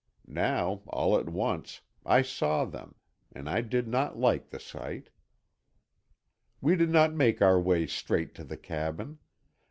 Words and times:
Now, 0.25 0.81
all 0.87 1.15
at 1.19 1.29
once, 1.29 1.81
I 2.07 2.23
saw 2.23 2.65
them, 2.65 2.95
and 3.31 3.47
I 3.47 3.61
did 3.61 3.87
not 3.87 4.17
like 4.17 4.49
the 4.49 4.59
sight. 4.59 5.11
We 6.59 6.75
did 6.75 6.89
not 6.89 7.13
make 7.13 7.39
our 7.39 7.61
way 7.61 7.85
straight 7.85 8.33
to 8.33 8.43
the 8.43 8.57
cabin. 8.57 9.19